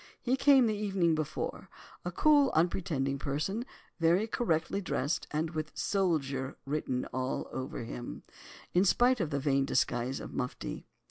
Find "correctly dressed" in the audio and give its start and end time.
4.25-5.27